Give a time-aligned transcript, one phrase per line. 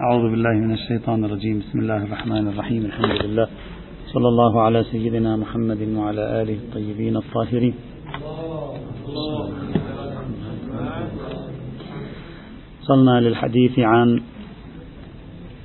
[0.00, 1.58] أعوذ بالله من الشيطان الرجيم.
[1.58, 2.84] بسم الله الرحمن الرحيم.
[2.84, 3.48] الحمد لله.
[4.12, 7.74] صلى الله على سيدنا محمد وعلى آله الطيبين الطاهرين.
[12.82, 14.20] وصلنا للحديث عن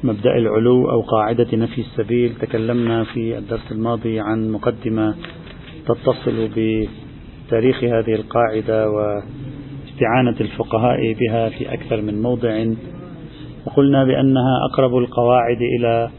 [0.04, 2.36] مبدأ العلو أو قاعدة نفي السبيل.
[2.42, 5.16] تكلمنا في الدرس الماضي عن مقدمة
[5.88, 12.74] تتصل بتاريخ هذه القاعدة واستعانة الفقهاء بها في أكثر من موضع.
[13.66, 16.10] وقلنا بأنها أقرب القواعد إلى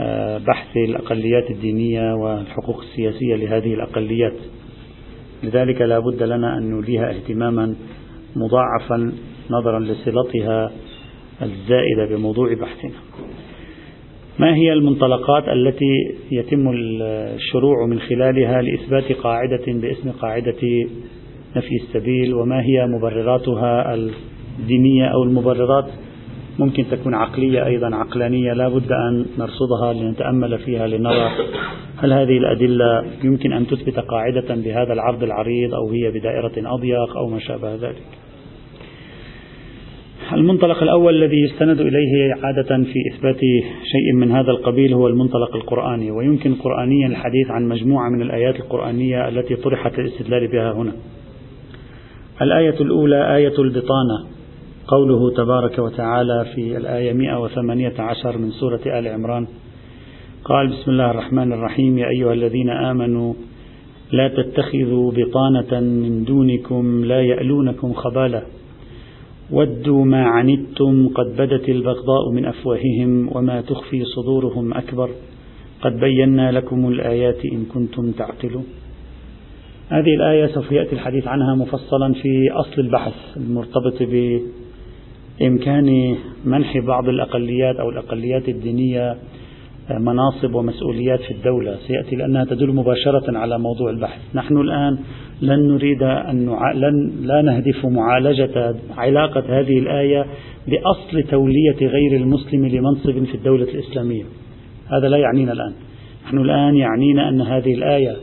[0.00, 4.36] آه، بحث الأقليات الدينية والحقوق السياسية لهذه الأقليات.
[5.42, 7.74] لذلك لا بد لنا أن نوليها اهتماما
[8.36, 9.12] مضاعفا
[9.50, 10.70] نظرا لصلتها
[11.42, 12.90] الزائدة بموضوع بحثنا.
[14.38, 16.72] ما هي المنطلقات التي يتم
[17.34, 20.88] الشروع من خلالها لإثبات قاعدة باسم قاعدة
[21.56, 23.94] نفي السبيل؟ وما هي مبرراتها
[24.58, 25.86] الدينية أو المبررات
[26.60, 31.30] ممكن تكون عقلية أيضا عقلانية لا بد أن نرصدها لنتأمل فيها لنرى
[31.96, 37.28] هل هذه الأدلة يمكن أن تثبت قاعدة بهذا العرض العريض أو هي بدائرة أضيق أو
[37.28, 38.02] ما شابه ذلك.
[40.32, 43.40] المنطلق الأول الذي يستند إليه عادة في إثبات
[43.92, 49.28] شيء من هذا القبيل هو المنطلق القرآني ويمكن قرآنيا الحديث عن مجموعة من الآيات القرآنية
[49.28, 50.92] التي طرحت للاستدلال بها هنا.
[52.42, 54.39] الآية الأولى آية البطانة.
[54.86, 59.46] قوله تبارك وتعالى في الآية 118 من سورة آل عمران
[60.44, 63.34] قال بسم الله الرحمن الرحيم يا أيها الذين آمنوا
[64.12, 68.42] لا تتخذوا بطانة من دونكم لا يألونكم خبالا
[69.50, 75.10] ودوا ما عنتم قد بدت البغضاء من أفواههم وما تخفي صدورهم أكبر
[75.82, 78.64] قد بينا لكم الآيات إن كنتم تعقلون.
[79.88, 84.02] هذه الآية سوف يأتي الحديث عنها مفصلا في أصل البحث المرتبط
[85.40, 89.16] بإمكان منح بعض الأقليات أو الأقليات الدينية
[89.90, 91.76] مناصب ومسؤوليات في الدولة.
[91.86, 94.20] سيأتي لأنها تدل مباشرة على موضوع البحث.
[94.34, 94.98] نحن الآن
[95.42, 96.72] لن نريد أن نع...
[96.72, 100.26] لن لا نهدف معالجة علاقة هذه الآية
[100.68, 104.24] بأصل تولية غير المسلم لمنصب في الدولة الإسلامية.
[104.88, 105.72] هذا لا يعنينا الآن.
[106.24, 108.16] نحن الآن يعنينا أن هذه الآية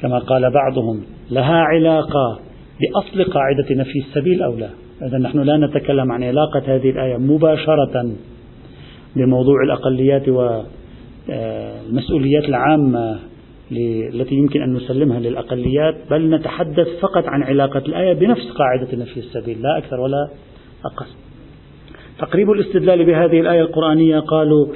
[0.00, 2.38] كما قال بعضهم لها علاقة
[2.80, 4.68] بأصل قاعدة نفي السبيل أو لا؟
[5.02, 8.12] إذا نحن لا نتكلم عن علاقة هذه الآية مباشرة
[9.16, 10.62] بموضوع الأقليات و
[11.88, 13.18] المسؤوليات العامة
[14.12, 19.62] التي يمكن أن نسلمها للأقليات بل نتحدث فقط عن علاقة الآية بنفس قاعدة نفي السبيل
[19.62, 20.28] لا أكثر ولا
[20.84, 21.06] أقل.
[22.18, 24.66] تقريب الاستدلال بهذه الآية القرآنية قالوا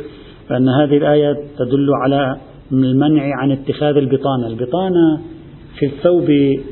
[0.51, 2.37] أن هذه الآية تدل على
[2.73, 4.47] المنع عن اتخاذ البطانة.
[4.47, 5.21] البطانة
[5.79, 6.31] في الثوب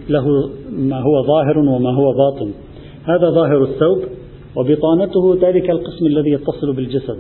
[0.09, 2.53] له ما هو ظاهر وما هو باطن.
[3.15, 3.99] هذا ظاهر الثوب
[4.57, 7.19] وبطانته ذلك القسم الذي يتصل بالجسد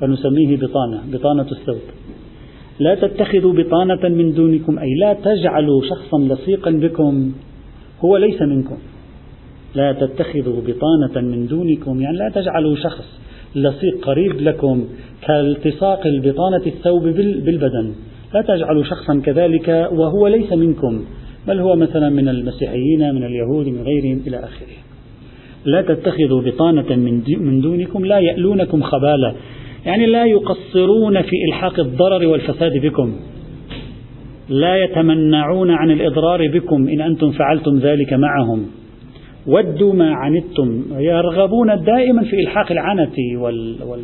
[0.00, 1.80] فنسميه بطانة بطانة الثوب.
[2.80, 7.32] لا تتخذوا بطانة من دونكم أي لا تجعلوا شخصا لصيقا بكم
[8.04, 8.78] هو ليس منكم.
[9.74, 13.20] لا تتخذوا بطانة من دونكم يعني لا تجعلوا شخص
[13.54, 14.84] لصيق قريب لكم
[15.22, 17.02] كالتصاق البطانة الثوب
[17.46, 17.94] بالبدن.
[18.34, 21.04] لا تجعلوا شخصا كذلك وهو ليس منكم
[21.48, 24.85] بل هو مثلا من المسيحيين من اليهود من غيرهم إلى آخره.
[25.66, 26.96] لا تتخذوا بطانة
[27.40, 29.32] من دونكم لا يألونكم خبالا.
[29.86, 33.16] يعني لا يقصرون في إلحاق الضرر والفساد بكم.
[34.48, 38.66] لا يتمنعون عن الإضرار بكم إن أنتم فعلتم ذلك معهم.
[39.46, 40.82] ودوا ما عنتم.
[40.98, 43.16] يرغبون دائما في إلحاق العنة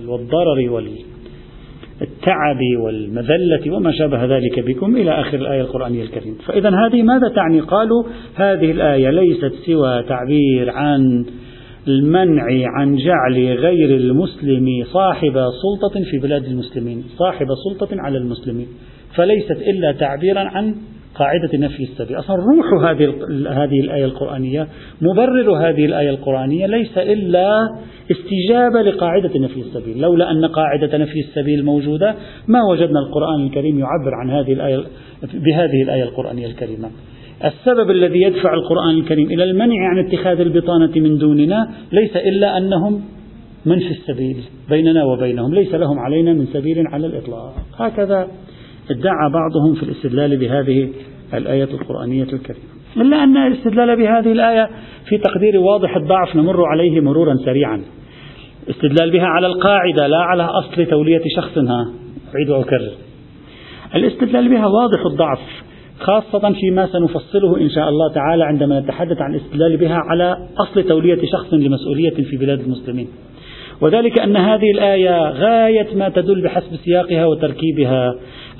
[0.08, 4.96] والضرر والتعب والمذلة وما شابه ذلك بكم.
[4.96, 6.36] إلى آخر الآية القرآنية الكريمة.
[6.46, 11.24] فإذا هذه ماذا تعني؟ قالوا هذه الآية ليست سوى تعبير عن
[11.88, 12.44] المنع
[12.78, 18.66] عن جعل غير المسلم صاحب سلطة في بلاد المسلمين صاحب سلطة على المسلمين.
[19.14, 20.74] فليست إلا تعبيرا عن
[21.14, 23.14] قاعدة نفي السبيل أصلا روح هذه
[23.48, 24.68] هذه الآية القرآنية
[25.00, 27.68] مبرر هذه الآية القرآنية ليس إلا
[28.10, 30.00] استجابة لقاعدة نفي السبيل.
[30.00, 32.14] لولا أن قاعدة نفي السبيل موجودة
[32.48, 34.82] ما وجدنا القرآن الكريم يعبر عن هذه الآية
[35.34, 36.90] بهذه الآية القرآنية الكريمة.
[37.44, 43.02] السبب الذي يدفع القرآن الكريم إلى المنع عن اتخاذ البطانة من دوننا ليس إلا أنهم
[43.66, 44.36] من في السبيل
[44.70, 47.54] بيننا وبينهم ليس لهم علينا من سبيل على الإطلاق.
[47.78, 48.28] هكذا
[48.90, 50.88] ادعى بعضهم في الاستدلال بهذه
[51.34, 52.72] الآية القرآنية الكريمة.
[52.96, 54.68] إلا أن الاستدلال بهذه الآية
[55.08, 57.82] في تقدير واضح الضعف نمر عليه مرورا سريعا.
[58.70, 61.92] استدلال بها على القاعدة لا على أصل تولية شخص ها
[62.34, 62.92] أعيد وأكرر.
[63.94, 65.71] الاستدلال بها واضح الضعف
[66.02, 71.18] خاصة فيما سنفصله إن شاء الله تعالى عندما نتحدث عن الاستدلال بها على أصل تولية
[71.32, 73.08] شخص لمسؤولية في بلاد المسلمين.
[73.80, 78.14] وذلك أن هذه الآية غاية ما تدل بحسب سياقها وتركيبها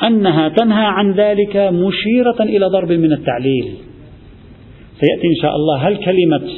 [0.06, 3.65] أنها تنهى عن ذلك مشيرة إلى ضرب من التعليل.
[5.00, 6.49] سيأتي إن شاء الله هل كلمة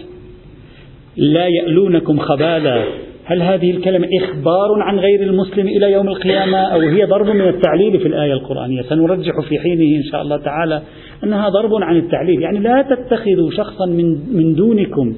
[1.16, 2.84] لا يألونكم خبالا
[3.26, 8.00] هل هذه الكلمة إخبار عن غير المسلم إلى يوم القيامة أو هي ضرب من التعليل
[8.00, 10.82] في الآية القرآنية؟ سنرجح في حينه إن شاء الله تعالى
[11.24, 12.42] أنها ضرب عن التعليل.
[12.42, 15.14] يعني لا تتخذوا شخصا من, من دونكم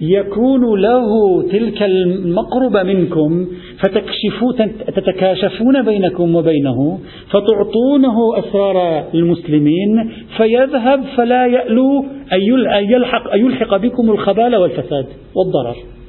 [0.00, 3.46] يكون له تلك المقربة منكم
[3.78, 6.98] فتكشفون تتكاشفون بينكم وبينه
[7.30, 15.99] فتعطونه أسرار المسلمين فيذهب فلا يألو أن يلحق, أن يلحق بكم الخبال والفساد والضرر.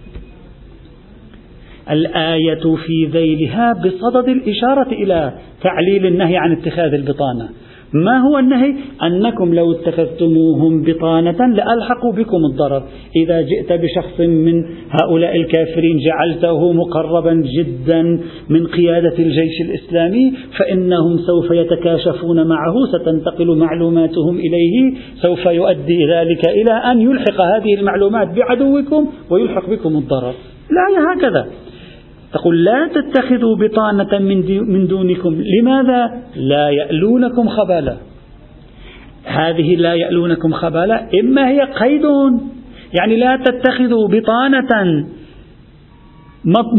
[1.90, 5.34] الآية في ذيلها بصدد الإشارة إلى
[5.64, 7.50] تعليل النهي عن اتخاذ البطانة.
[7.94, 12.84] ما هو النهي؟ أنكم لو اتخذتموهم بطانة لألحقوا بكم الضرر.
[13.16, 14.66] إذا جئت بشخص من
[15.02, 18.02] هؤلاء الكافرين جعلته مقربا جدا
[18.50, 26.72] من قيادة الجيش الإسلامي فإنهم سوف يتكاشفون معه ستنتقل معلوماتهم إليه سوف يؤدي ذلك إلى
[26.72, 30.34] أن يلحق هذه المعلومات بعدوكم ويلحق بكم الضرر.
[30.70, 31.48] لا هكذا.
[32.34, 34.20] تقول لا تتخذوا بطانة
[34.74, 35.42] من دونكم.
[35.60, 36.02] لماذا؟
[36.36, 37.98] لا يألونكم خبالا.
[39.26, 42.06] هذه لا يألونكم خبالا إما هي قيد.
[42.94, 45.06] يعني لا تتخذوا بطانة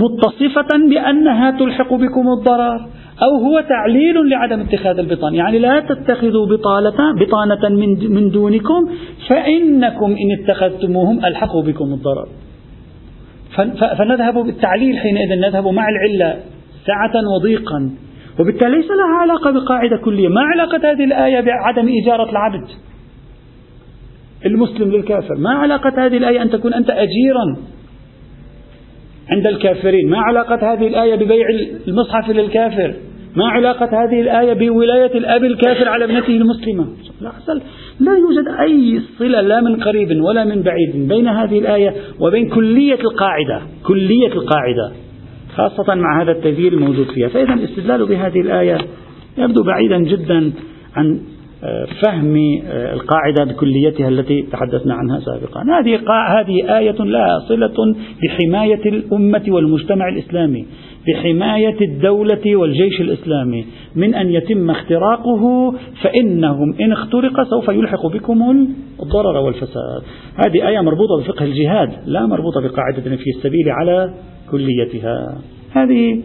[0.05, 2.81] متصفة بأنها تلحق بكم الضرر
[3.23, 5.37] أو هو تعليل لعدم اتخاذ البطانة.
[5.37, 7.69] يعني لا تتخذوا بطانة, بطانة
[8.09, 8.89] من دونكم
[9.29, 12.29] فإنكم إن اتخذتموهم ألحقوا بكم الضرر.
[13.99, 16.41] فنذهب بالتعليل حينئذ نذهب مع العلة
[16.87, 17.91] سعة وضيقا.
[18.41, 20.29] وبالتالي ليس لها علاقة بقاعدة كلية.
[20.29, 22.69] ما علاقة هذه الآية بعدم إجارة العبد؟
[24.47, 25.35] المسلم للكافر.
[25.39, 27.57] ما علاقة هذه الآية أن تكون أنت أجيرا
[29.29, 31.47] عند الكافرين؟ ما علاقة هذه الآية ببيع
[31.89, 32.95] المصحف للكافر؟
[33.37, 36.87] ما علاقة هذه الآية بولاية الأب الكافر على ابنته المسلمة؟
[38.01, 43.01] لا يوجد أي صلة لا من قريب ولا من بعيد بين هذه الآية وبين كلية
[43.01, 44.93] القاعدة كلية القاعدة
[45.57, 47.29] خاصة مع هذا التذييل الموجود فيها.
[47.29, 48.79] فإذا الاستدلال بهذه الآية
[49.39, 50.53] يبدو بعيدا جدا
[50.97, 51.21] عن
[52.03, 52.37] فهم
[52.67, 55.61] آه، القاعدة بكليتها التي تحدثنا عنها سابقا.
[55.61, 56.01] هذه
[56.41, 60.67] هذه آية لها صلة بحماية الأمة والمجتمع الإسلامي
[61.09, 63.65] بحماية الدولة والجيش الإسلامي.
[63.97, 68.69] من أن يتم اختراقه فإنهم إن اخترق سوف يلحق بكم
[69.03, 70.03] الضرر والفساد.
[70.47, 74.15] هذه آية مربوطة بفقه الجهاد لا مربوطة بقاعدة في السبيل على
[74.51, 75.39] كليتها.
[75.73, 76.23] هذه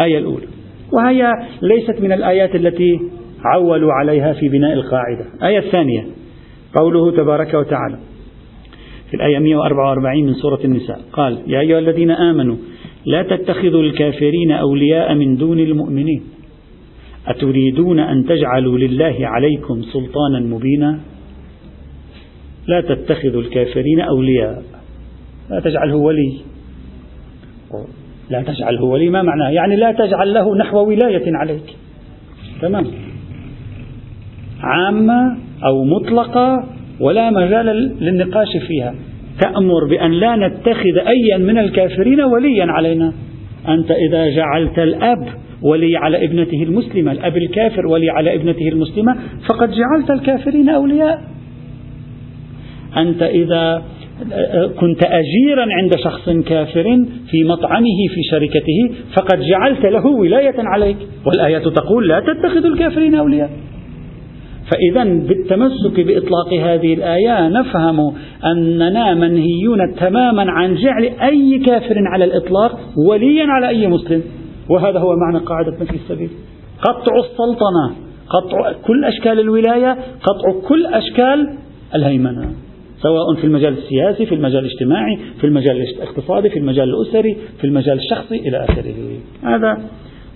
[0.00, 0.46] آية الأولى.
[0.92, 1.32] وهي
[1.62, 5.24] ليست من الآيات التي عولوا عليها في بناء القاعدة.
[5.42, 6.04] آية الثانية.
[6.76, 7.98] قوله تبارك وتعالى
[9.10, 11.00] في الآية 144 من سورة النساء.
[11.12, 12.56] قال يا أيها الذين آمنوا
[13.06, 16.22] لا تتخذوا الكافرين أولياء من دون المؤمنين.
[17.26, 21.00] أتريدون أن تجعلوا لله عليكم سلطانا مبينا؟
[22.66, 24.62] لا تتخذوا الكافرين أولياء.
[25.50, 26.32] لا تجعله ولي.
[28.30, 31.76] لا تجعله ولي ما معناه يعني لا تجعل له نحو ولاية عليك.
[32.62, 32.86] تمام.
[34.62, 36.64] عامة أو مطلقة
[37.00, 37.66] ولا مجال
[38.00, 38.94] للنقاش فيها.
[39.40, 43.12] تأمر بأن لا نتخذ أيا من الكافرين وليا علينا.
[43.68, 45.26] أنت إذا جعلت الأب
[45.62, 49.16] ولي على ابنته المسلمة الأب الكافر ولي على ابنته المسلمة
[49.48, 51.22] فقد جعلت الكافرين أولياء.
[52.96, 53.82] أنت إذا
[54.80, 60.96] كنت أجيرا عند شخص كافر في مطعمه في شركته فقد جعلت له ولاية عليك.
[61.26, 63.50] والآية تقول لا تتخذوا الكافرين أولياء.
[64.70, 68.12] فإذا بالتمسك بإطلاق هذه الآية نفهم
[68.44, 74.22] أننا منهيون تماما عن جعل أي كافر على الإطلاق وليا على أي مسلم.
[74.68, 76.30] وهذا هو معنى قاعدة مثل السبيل.
[76.82, 81.56] قطع السلطنة قطع كل أشكال الولاية قطع كل أشكال
[81.94, 82.52] الهيمنة
[83.02, 87.98] سواء في المجال السياسي في المجال الاجتماعي في المجال الاقتصادي في المجال الأسري في المجال
[87.98, 88.94] الشخصي إلى آخره.
[89.42, 89.82] هذا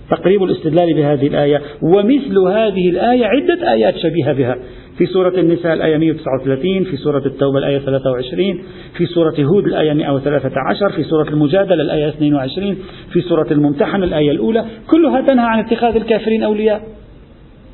[0.09, 4.57] تقريب الاستدلال بهذه الآية ومثل هذه الآية عدة آيات شبيهة بها.
[4.97, 8.63] في سورة النساء الآية 139 في سورة التوبة الآية 23
[8.97, 12.77] في سورة هود الآية 113 في سورة المجادلة الآية 22
[13.13, 14.65] في سورة الممتحن الآية الأولى.
[14.89, 16.81] كلها تنهى عن اتخاذ الكافرين أولياء.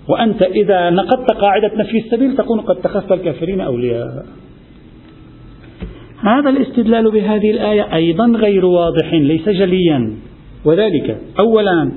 [0.09, 4.25] وأنت إذا نقضت قاعدة نفي السبيل تكون قد اتخذت الكافرين أولياء.
[6.21, 10.15] هذا الاستدلال بهذه الآية أيضا غير واضح ليس جليا.
[10.65, 11.91] وذلك أولا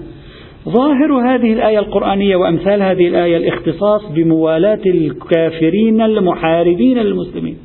[0.69, 7.57] ظاهر هذه الآية القرآنية وأمثال هذه الآية الاختصاص بموالاة الكافرين المحاربين للمسلمين.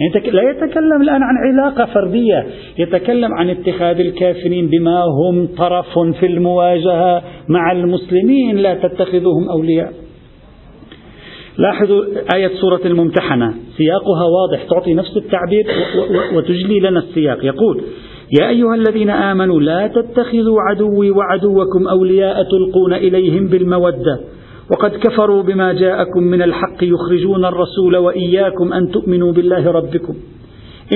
[0.00, 2.46] يعني لا يتكلم الآن عن علاقة فردية
[2.78, 9.92] يتكلم عن اتخاذ الكافرين بما هم طرف في المواجهة مع المسلمين لا تتخذوهم أولياء.
[11.58, 12.04] لاحظوا
[12.34, 15.66] آية سورة الممتحنة سياقها واضح تعطي نفس التعبير
[16.34, 17.44] وتجلي لنا السياق.
[17.44, 17.82] يقول
[18.40, 24.20] يا أيها الذين آمنوا لا تتخذوا عدوي وعدوكم أولياء تلقون إليهم بالمودة
[24.70, 30.14] وقد كفروا بما جاءكم من الحق يخرجون الرسول وإياكم أن تؤمنوا بالله ربكم.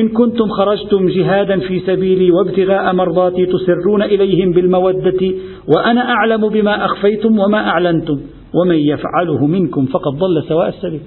[0.00, 5.34] إن كنتم خرجتم جهادا في سبيلي وابتغاء مرضاتي تسرون إليهم بالمودة
[5.76, 8.20] وأنا أعلم بما أخفيتم وما أعلنتم
[8.54, 11.00] ومن يفعله منكم فقد ضل سواء السبيل.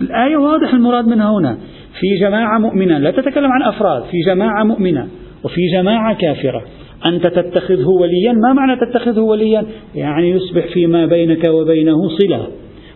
[0.00, 1.58] الآية واضح المراد منها هنا
[2.00, 5.08] في جماعة مؤمنة لا تتكلم عن أفراد في جماعة مؤمنة.
[5.44, 6.64] وفي جماعة كافرة.
[7.06, 12.48] أنت تتخذه وليا؟ ما معنى تتخذه وليا؟ يعني يصبح فيما بينك وبينه صلة.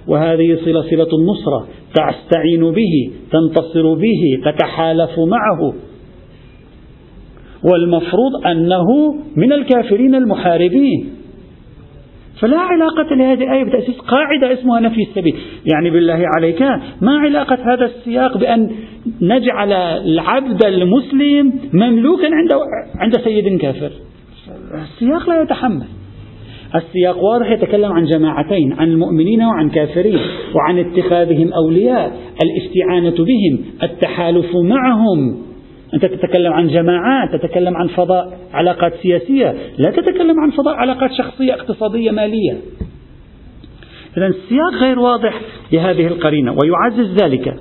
[0.08, 1.68] وهذه صلة صلة النصرة.
[1.94, 5.74] تستعين به تنتصر به تتحالف معه.
[7.64, 11.19] والمفروض أنه من الكافرين المحاربين.
[12.40, 15.36] فلا علاقة لهذه الآية بتأسيس قاعدة اسمها نفي السبيل.
[15.72, 16.62] يعني بالله عليك
[17.00, 18.70] ما علاقة هذا السياق بأن
[19.22, 22.52] نجعل العبد المسلم مملوكا عند
[22.98, 23.90] عند سيد كافر؟
[24.74, 25.86] السياق لا يتحمل.
[26.74, 30.18] السياق واضح يتكلم عن جماعتين عن المؤمنين وعن كافرين
[30.54, 35.49] وعن اتخاذهم أولياء الاستعانة بهم التحالف معهم.
[35.94, 41.54] أنت تتكلم عن جماعات تتكلم عن فضاء علاقات سياسية لا تتكلم عن فضاء علاقات شخصية
[41.54, 42.56] اقتصادية مالية.
[44.16, 45.40] إذا السياق غير واضح
[45.72, 47.54] لهذه القرينة ويعزز ذلك.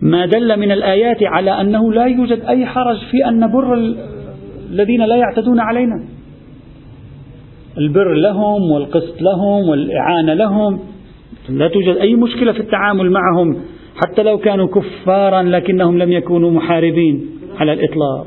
[0.00, 3.74] ما دل من الآيات على أنه لا يوجد أي حرج في أن نبر
[4.70, 6.04] الذين لا يعتدون علينا.
[7.78, 10.80] البر لهم والقسط لهم والإعانة لهم.
[11.48, 13.56] لا توجد أي مشكلة في التعامل معهم
[13.96, 17.35] حتى لو كانوا كفارا لكنهم لم يكونوا محاربين.
[17.56, 18.26] على الإطلاق.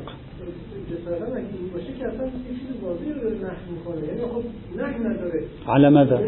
[5.67, 6.19] على ماذا؟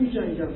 [0.00, 0.50] میجنگم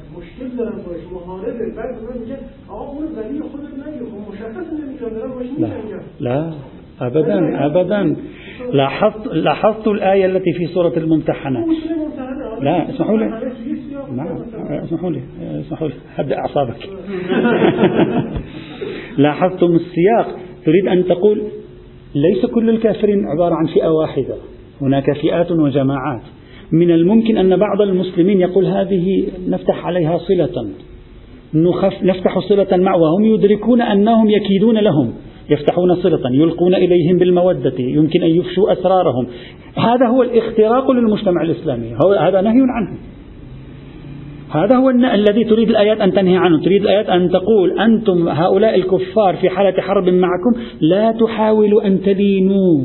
[6.20, 6.52] لا
[7.00, 8.16] ابدا ابدا.
[8.72, 11.66] لاحظت لاحظت الآية التي في سورة الممتحنة.
[12.60, 13.24] لا اسمحوا لي.
[14.16, 14.36] نعم
[14.84, 15.94] اسمحوا لي اسمحوا لي.
[16.16, 16.76] هدأ أعصابك.
[19.18, 20.38] لاحظتم السياق.
[20.64, 21.42] تريد أن تقول
[22.14, 24.34] ليس كل الكافرين عبارة عن فئة واحدة.
[24.80, 26.22] هناك فئات وجماعات.
[26.72, 30.68] من الممكن أن بعض المسلمين يقول هذه نفتح عليها صلة.
[32.02, 35.12] نفتح صلة معه وهم يدركون أنهم يكيدون لهم.
[35.50, 37.74] يفتحون صلة يلقون إليهم بالمودة.
[37.78, 39.26] يمكن أن يفشوا أسرارهم.
[39.76, 41.96] هذا هو الاختراق للمجتمع الإسلامي.
[42.20, 42.98] هذا نهي عنه.
[44.50, 46.62] هذا هو الذي تريد الآيات أن تنهي عنه.
[46.62, 52.84] تريد الآيات أن تقول أنتم هؤلاء الكفار في حالة حرب معكم لا تحاولوا أن تلينوا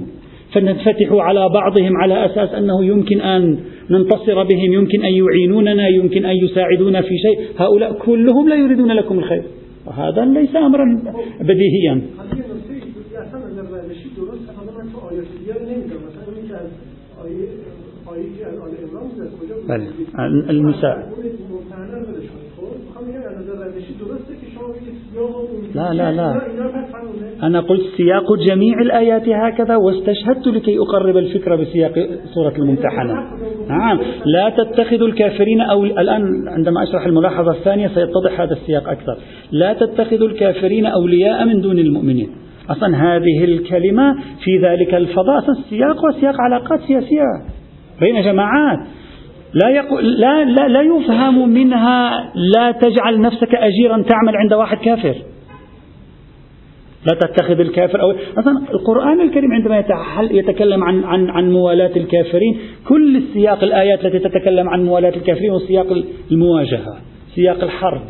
[0.54, 6.36] فننفتح على بعضهم على أساس أنه يمكن أن ننتصر بهم يمكن أن يعينوننا يمكن أن
[6.36, 7.40] يساعدونا في شيء.
[7.58, 9.44] هؤلاء كلهم لا يريدون لكم الخير.
[9.88, 11.02] وهذا ليس أمرا
[11.42, 12.02] بديهيا.
[19.70, 19.88] بله.
[25.76, 26.42] لا لا لا.
[27.44, 33.14] أنا قلت سياق جميع الآيات هكذا واستشهدت لكي أقرب الفكرة بسياق سورة الممتحنة.
[33.68, 34.00] نعم.
[34.26, 39.18] لا تتخذوا الكافرين أو الآن عندما أشرح الملاحظة الثانية سيتضح هذا السياق أكثر.
[39.52, 42.30] لا تتخذوا الكافرين أولياء من دون المؤمنين.
[42.70, 47.26] أصلا هذه الكلمة في ذلك الفضاء السياق وسياق علاقات سياسية.
[48.00, 48.80] بين جماعات.
[49.54, 55.16] لا, يقول لا, لا, لا يفهم منها لا تجعل نفسك أجيرا تعمل عند واحد كافر.
[57.06, 59.84] لا تتخذ الكافر أو مثلا القرآن الكريم عندما
[60.32, 62.58] يتكلم عن عن عن موالاة الكافرين
[62.88, 66.98] كل السياق الآيات التي تتكلم عن موالاة الكافرين وسياق المواجهة
[67.36, 68.02] سياق الحرب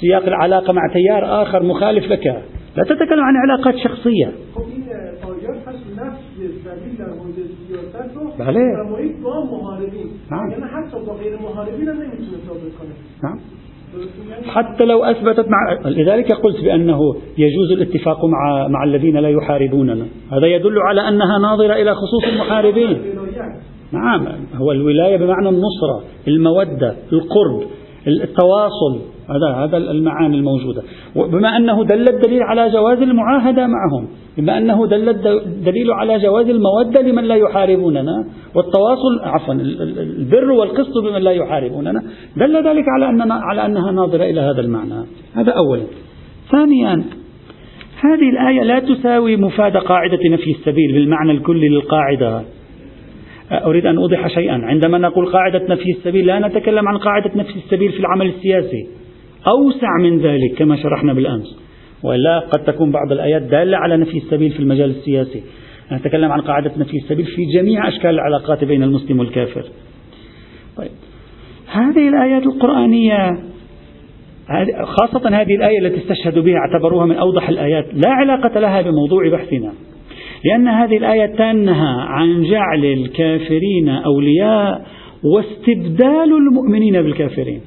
[0.00, 2.26] سياق العلاقة مع تيار آخر مخالف لك.
[2.76, 4.32] لا تتكلم عن علاقات شخصية.
[8.38, 8.60] بله.
[10.30, 10.50] نعم.
[13.24, 13.38] نعم.
[14.46, 16.98] حتى لو أثبتت مع لذلك قلت بأنه
[17.38, 20.06] يجوز الاتفاق مع مع الذين لا يحاربوننا.
[20.32, 23.02] هذا يدل على أنها ناظرة إلى خصوص المحاربين.
[23.92, 24.26] نعم.
[24.54, 27.62] هو الولاية بمعنى النصرة المودة القرب
[28.06, 29.00] التواصل.
[29.30, 30.82] هذا هذا المعاني الموجودة.
[31.16, 37.00] بما أنه دل الدليل على جواز المعاهدة معهم بما أنه دل الدليل على جواز المودة
[37.00, 38.24] لمن لا يحاربوننا
[38.54, 42.02] والتواصل عفوا البر والقسط بمن لا يحاربوننا
[42.36, 45.04] دل ذلك على أننا على أنها ناظرة إلى هذا المعنى.
[45.34, 45.82] هذا أولا
[46.50, 47.04] ثانيا
[48.00, 52.42] هذه الآية لا تساوي مفاد قاعدة نفي السبيل بالمعنى الكلي للقاعدة.
[53.52, 54.60] أريد أن أوضح شيئا.
[54.64, 59.01] عندما نقول قاعدة نفي السبيل لا نتكلم عن قاعدة نفي السبيل في العمل السياسي.
[59.46, 61.58] أوسع من ذلك كما شرحنا بالأمس.
[62.02, 65.42] وإلا قد تكون بعض الآيات دالة على نفي السبيل في المجال السياسي.
[65.92, 69.64] نتكلم عن قاعدة نفي السبيل في جميع أشكال العلاقات بين المسلم والكافر.
[70.76, 70.90] طيب.
[71.72, 73.30] هذه الآيات القرآنية
[74.84, 79.72] خاصة هذه الآية التي استشهدوا بها اعتبروها من أوضح الآيات لا علاقة لها بموضوع بحثنا.
[80.44, 84.86] لأن هذه الآية تنهى عن جعل الكافرين أولياء
[85.24, 87.60] واستبدال المؤمنين بالكافرين.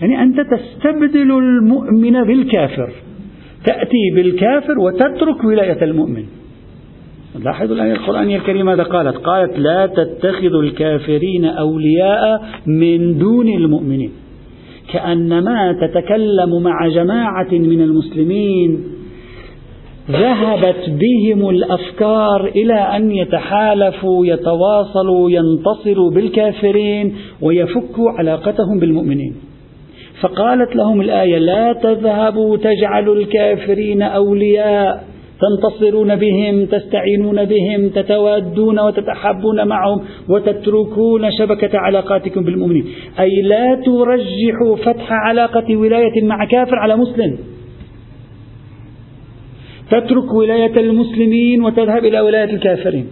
[0.00, 2.92] يعني أنت تستبدل المؤمن بالكافر.
[3.64, 6.24] تأتي بالكافر وتترك ولاية المؤمن.
[7.44, 14.10] لاحظوا الآية القرآنية الكريمة ماذا قالت؟ قالت لا تتخذوا الكافرين أولياء من دون المؤمنين.
[14.92, 18.84] كأنما تتكلم مع جماعة من المسلمين.
[20.10, 29.34] ذهبت بهم الأفكار إلى أن يتحالفوا يتواصلوا ينتصروا بالكافرين ويفكوا علاقتهم بالمؤمنين.
[30.20, 35.04] فقالت لهم الآية لا تذهبوا تجعلوا الكافرين أولياء
[35.40, 42.84] تنتصرون بهم تستعينون بهم تتوادون وتتحابون معهم وتتركون شبكة علاقاتكم بالمؤمنين.
[43.20, 47.38] أي لا ترجحوا فتح علاقة ولاية مع كافر على مسلم.
[49.90, 53.06] تترك ولاية المسلمين وتذهب إلى ولاية الكافرين.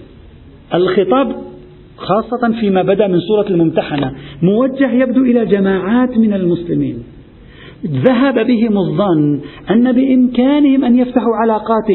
[0.75, 1.52] الخطاب
[1.97, 4.13] خاصة فيما بدأ من سورة الممتحنة.
[4.43, 6.99] موجه يبدو إلى جماعات من المسلمين.
[7.87, 11.91] ذهب بهم الظن أن بإمكانهم أن يفتحوا علاقات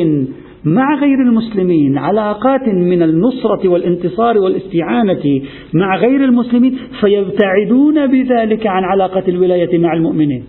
[0.66, 5.42] مع غير المسلمين علاقات من النصرة والانتصار والاستعانة
[5.74, 10.44] مع غير المسلمين فيبتعدون بذلك عن علاقة الولاية مع المؤمنين.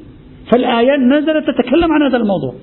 [0.50, 2.54] فالآيات نزلت تتكلم عن هذا الموضوع.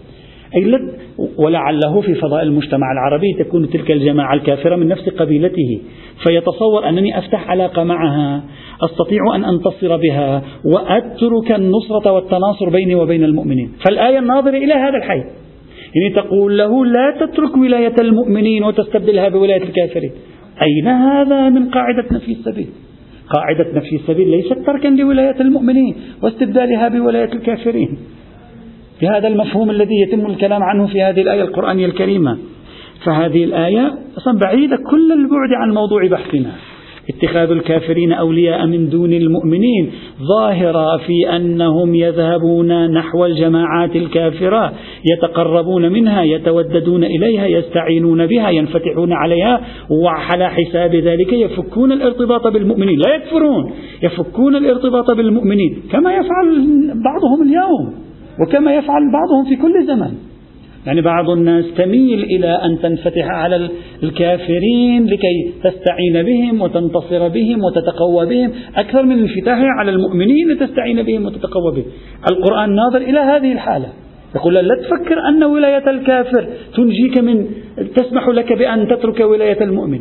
[1.38, 5.82] ولعله في فضاء المجتمع العربي تكون تلك الجماعة الكافرة من نفس قبيلته.
[6.28, 8.44] فيتصور أنني أفتح علاقة معها.
[8.82, 13.72] أستطيع أن أنتصر بها وأترك النصرة والتناصر بيني وبين المؤمنين.
[13.86, 15.24] فالآية الناظرة إلى هذا الحي.
[15.96, 20.12] يعني تقول له لا تترك ولاية المؤمنين وتستبدلها بولاية الكافرين.
[20.62, 22.68] أين هذا من قاعدة نفي السبيل؟
[23.30, 27.98] قاعدة نفي السبيل ليست تركا لولاية المؤمنين واستبدالها بولاية الكافرين.
[29.02, 32.38] بهذا المفهوم الذي يتم الكلام عنه في هذه الآية القرآنية الكريمة.
[33.06, 36.52] فهذه الآية أصلا بعيدة كل البعد عن موضوع بحثنا.
[37.10, 39.92] اتخاذ الكافرين أولياء من دون المؤمنين.
[40.22, 44.74] ظاهرة في أنهم يذهبون نحو الجماعات الكافرة
[45.14, 49.62] يتقربون منها يتوددون إليها يستعينون بها ينفتحون عليها
[50.04, 53.00] وعلى حساب ذلك يفكون الارتباط بالمؤمنين.
[53.00, 53.72] لا يكفرون
[54.04, 56.68] يفكون الارتباط بالمؤمنين كما يفعل
[57.04, 58.06] بعضهم اليوم.
[58.42, 60.14] وكما يفعل بعضهم في كل زمن.
[60.86, 63.70] يعني بعض الناس تميل إلى أن تنفتح على
[64.04, 68.52] الكافرين لكي تستعين بهم وتنتصر بهم وتتقوى بهم.
[68.76, 71.86] أكثر من انفتاحها على المؤمنين لتستعين بهم وتتقوى بهم.
[72.32, 73.88] القرآن ناظر إلى هذه الحالة.
[74.36, 77.48] يقول لا تفكر أن ولاية الكافر تنجيك من
[77.96, 80.00] تسمح لك بأن تترك ولاية المؤمن.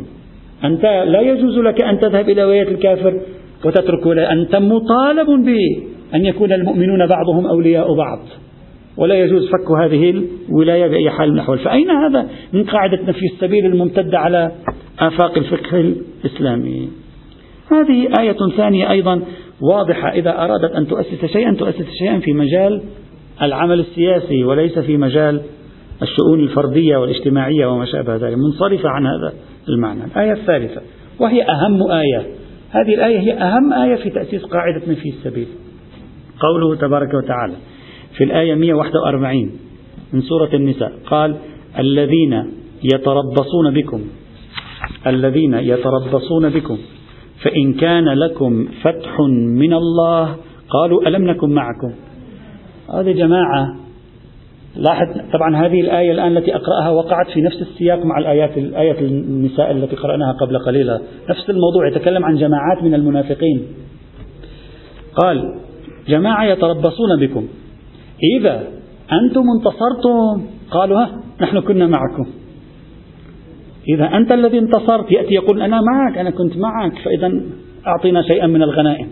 [0.63, 3.21] أنت لا يجوز لك أن تذهب إلى ولاية الكافر
[3.65, 5.29] وتترك ولاية أنت مطالب
[6.15, 8.19] بأن يكون المؤمنون بعضهم أولياء بعض.
[8.97, 11.59] ولا يجوز فك هذه الولاية بأي حال من الأحوال.
[11.59, 14.51] فأين هذا من قاعدة نفي السبيل الممتدة على
[14.99, 16.89] آفاق الفقه الإسلامي؟
[17.71, 19.21] هذه آية ثانية أيضا
[19.61, 20.09] واضحة.
[20.09, 22.81] إذا أرادت أن تؤسس شيئا تؤسس شيئا في مجال
[23.41, 25.41] العمل السياسي وليس في مجال
[26.01, 28.37] الشؤون الفردية والاجتماعية وما شابه ذلك.
[28.37, 29.33] منصرفة عن هذا
[29.69, 30.03] المعنى.
[30.05, 30.81] الآية الثالثة
[31.19, 32.25] وهي أهم آية.
[32.71, 35.47] هذه الآية هي أهم آية في تأسيس قاعدة نفي السبيل.
[36.39, 37.55] قوله تبارك وتعالى
[38.17, 39.51] في الآية 141
[40.13, 41.35] من سورة النساء قال
[41.79, 42.51] الذين
[42.83, 44.01] يتربصون بكم
[45.07, 46.77] الذين يتربصون بكم
[47.43, 49.19] فإن كان لكم فتح
[49.55, 50.35] من الله
[50.69, 51.91] قالوا ألم نكن معكم؟
[52.93, 53.75] هذه جماعة
[54.75, 59.71] لاحظ طبعا هذه الآية الآن التي أقرأها وقعت في نفس السياق مع الآيات الآية النساء
[59.71, 61.01] التي قرأناها قبل قليلة.
[61.29, 63.67] نفس الموضوع يتكلم عن جماعات من المنافقين.
[65.15, 65.55] قال
[66.07, 67.47] جماعة يتربصون بكم.
[68.39, 68.67] إذا
[69.11, 72.25] أنتم انتصرتم قالوا ها نحن كنا معكم.
[73.95, 77.41] إذا أنت الذي انتصرت يأتي يقول أنا معك أنا كنت معك فإذا
[77.87, 79.07] أعطينا شيئا من الغنائم.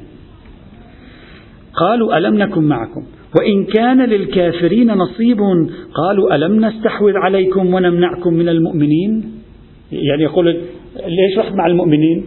[1.74, 3.04] قالوا ألم نكن معكم؟
[3.36, 5.40] وإن كان للكافرين نصيب
[5.94, 9.32] قالوا ألم نستحوذ عليكم ونمنعكم من المؤمنين؟
[9.92, 10.46] يعني يقول
[10.96, 12.26] ليش رحت مع المؤمنين؟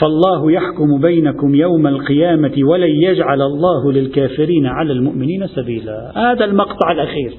[0.00, 6.12] فالله يحكم بينكم يوم القيامة ولن يجعل الله للكافرين على المؤمنين سبيلا.
[6.16, 7.32] هذا المقطع الأخير.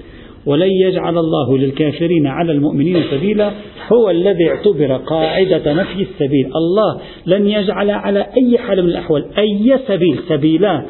[0.45, 3.51] ولن يجعل الله للكافرين على المؤمنين سبيلا.
[3.93, 6.45] هو الذي اعتبر قاعدة نفي السبيل.
[6.45, 10.85] الله لن يجعل على أي حال من الأحوال أي سبيل سبيلا.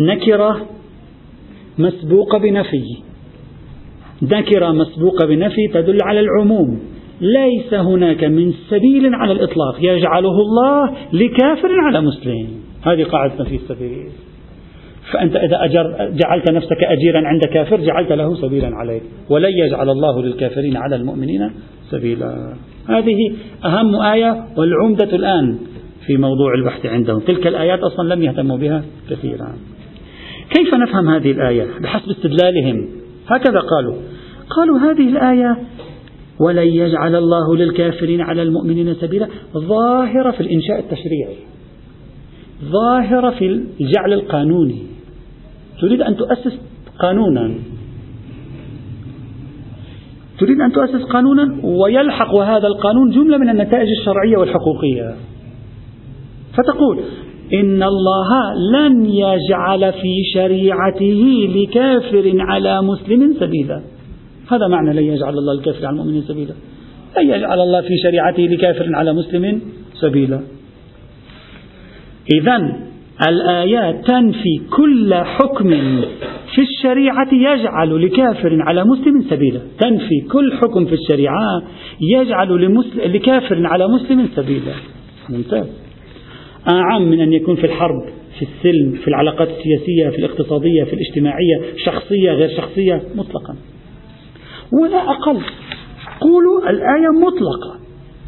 [0.00, 0.66] نكرة
[1.78, 2.84] مسبوقة بنفي.
[4.22, 6.80] نكرة مسبوقة بنفي تدل على العموم.
[7.20, 12.48] ليس هناك من سبيل على الإطلاق يجعله الله لكافر على مسلم.
[12.82, 14.08] هذه قاعدة نفي السبيل.
[15.12, 19.02] فأنت إذا أجر جعلت نفسك أجيرا عند كافر جعلت له سبيلا عليك.
[19.30, 21.50] ولن يجعل الله للكافرين على المؤمنين
[21.90, 22.54] سبيلا.
[22.88, 23.16] هذه
[23.64, 25.58] أهم آية والعمدة الآن
[26.06, 27.20] في موضوع البحث عندهم.
[27.20, 29.54] تلك الآيات أصلا لم يهتموا بها كثيرا.
[30.50, 32.88] كيف نفهم هذه الآية؟ بحسب استدلالهم.
[33.28, 33.94] هكذا قالوا.
[34.56, 35.56] قالوا هذه الآية
[36.40, 39.28] ولن يجعل الله للكافرين على المؤمنين سبيلا.
[39.56, 41.36] ظاهرة في الإنشاء التشريعي.
[42.64, 44.82] ظاهرة في الجعل القانوني.
[45.80, 46.58] تريد أن تؤسس
[46.98, 47.54] قانونا.
[50.38, 55.16] تريد أن تؤسس قانونا ويلحق هذا القانون جملة من النتائج الشرعية والحقوقية.
[56.52, 56.98] فتقول
[57.54, 63.82] إن الله لن يجعل في شريعته لكافر على مسلم سبيلا.
[64.50, 66.54] هذا معنى لن يجعل الله الكافر على المؤمن سبيلا.
[67.18, 69.60] لن يجعل الله في شريعته لكافر على مسلم
[69.94, 70.40] سبيلا.
[72.40, 72.56] إذا
[73.28, 75.70] الآيات تنفي كل حكم
[76.54, 79.60] في الشريعة يجعل لكافر على مسلم سبيلا.
[79.78, 81.62] تنفي كل حكم في الشريعة
[82.00, 84.72] يجعل لمسلم لكافر على مسلم سبيلا.
[85.28, 85.66] ممتاز.
[86.70, 88.02] أعم من أن يكون في الحرب
[88.38, 93.56] في السلم في العلاقات السياسية في الاقتصادية في الاجتماعية شخصية غير شخصية مطلقا.
[94.72, 95.40] ولا أقل.
[96.20, 97.76] قولوا الآية مطلقة.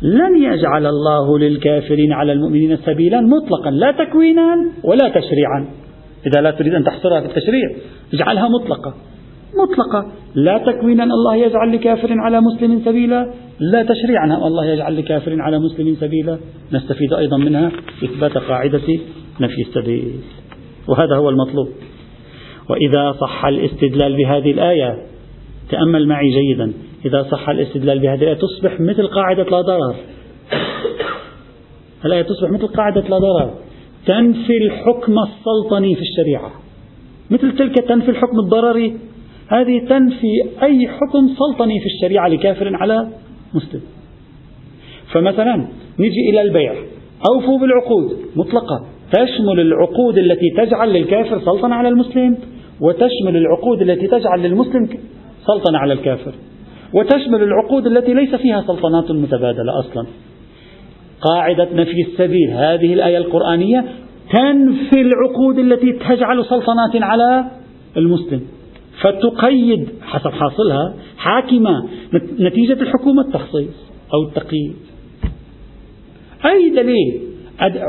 [0.02, 5.68] لن يجعل الله للكافرين على المؤمنين سبيلا مطلقا لا تكوينا ولا تشريعا.
[6.26, 7.70] إذا لا تريد أن تحصرها في التشريع
[8.14, 8.94] اجعلها مطلقة.
[9.62, 10.12] مطلقة.
[10.34, 13.32] لا تكوينا الله يجعل لكافر على مسلم سبيلا.
[13.60, 16.38] لا تشريعا الله يجعل لكافر على مسلم سبيلا.
[16.72, 17.70] نستفيد أيضا منها
[18.04, 18.98] إثبات قاعدة
[19.40, 20.20] نفي السبيل.
[20.88, 21.68] وهذا هو المطلوب.
[22.70, 25.07] وإذا صح الاستدلال بهذه الآية
[25.70, 26.72] تأمل معي جيدا.
[27.04, 29.94] إذا صح الاستدلال بهذه الآية تصبح مثل قاعدة لا ضرر.
[32.04, 33.50] الآية تصبح مثل قاعدة لا ضرر؟
[34.06, 36.50] تنفي الحكم السلطني في الشريعة.
[37.30, 38.96] مثل تلك تنفي الحكم الضرري.
[39.48, 43.08] هذه تنفي أي حكم سلطني في الشريعة لكافر على
[43.54, 43.80] مسلم.
[45.12, 45.56] فمثلا
[45.98, 46.74] نجي إلى البيع.
[47.34, 48.86] أوفوا بالعقود مطلقة.
[49.12, 52.36] تشمل العقود التي تجعل للكافر سلطنة على المسلم
[52.80, 54.88] وتشمل العقود التي تجعل للمسلم
[55.46, 56.32] سلطنة على الكافر.
[56.94, 60.06] وتشمل العقود التي ليس فيها سلطنات متبادلة أصلا.
[61.20, 63.84] قاعدة نفي السبيل هذه الآية القرآنية
[64.32, 67.44] تنفي العقود التي تجعل سلطنات على
[67.96, 68.40] المسلم.
[69.00, 71.88] فتقيد حسب حاصلها حاكمة
[72.40, 74.76] نتيجة الحكومة التخصيص أو التقييد.
[76.46, 77.20] أي دليل؟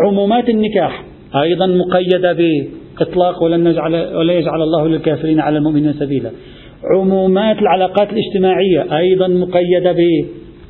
[0.05, 1.03] عمومات النكاح
[1.35, 6.31] أيضا مقيدة بإطلاق ولن نجعل ولا يجعل الله للكافرين على المؤمنين سبيلا.
[6.83, 9.99] عمومات العلاقات الاجتماعية أيضا مقيدة ب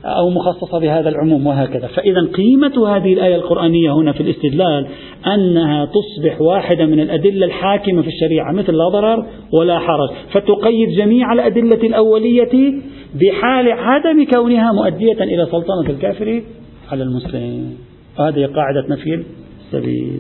[0.06, 1.88] أو مخصصة بهذا العموم وهكذا.
[1.88, 4.88] فإذا قيمة هذه الآية القرآنية هنا في الاستدلال
[5.28, 10.10] أنها تصبح واحدة من الأدلة الحاكمة في الشريعة مثل لا ضرر ولا حرج.
[10.32, 12.74] فتقيد جميع الأدلة الأولية
[13.16, 16.44] بحال عدم كونها مؤدية إلى سلطنة الكافر
[16.92, 17.74] على المسلم.
[18.20, 19.24] وهذه قاعدة نفي
[19.66, 20.20] السبيل.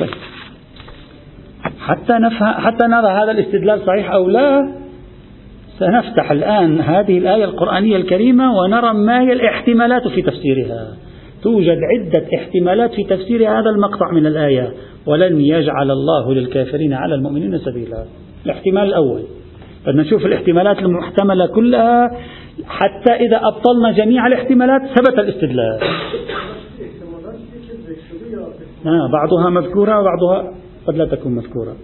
[0.00, 0.29] طيب.
[1.80, 4.80] حتى نفهم حتى نرى هذا الاستدلال صحيح أو لا
[5.78, 10.96] سنفتح الآن هذه الآية القرآنية الكريمة ونرى ما هي الاحتمالات في تفسيرها.
[11.42, 14.72] توجد عدة احتمالات في تفسير هذا المقطع من الآية.
[15.06, 18.04] ولن يجعل الله للكافرين على المؤمنين سبيلا.
[18.46, 19.22] الاحتمال الأول.
[19.86, 22.08] بدنا نشوف الاحتمالات المحتملة كلها.
[22.66, 25.78] حتى إذا أبطلنا جميع الاحتمالات ثبت الاستدلال.
[28.86, 31.76] آه بعضها مذكورة وبعضها قد لا تكون مذكورة.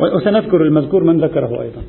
[0.00, 1.82] وسنذكر المذكور من ذكره أيضا.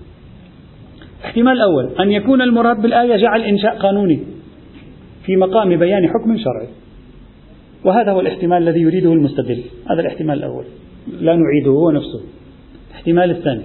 [1.20, 4.20] الاحتمال الأول أن يكون المراد بالآية جعل إنشاء قانوني
[5.26, 6.68] في مقام بيان حكم شرعي.
[7.86, 9.64] وهذا هو الاحتمال الذي يريده المستدل.
[9.92, 10.66] هذا الاحتمال الأول.
[11.22, 12.22] لا نعيده هو نفسه.
[12.92, 13.64] الاحتمال الثاني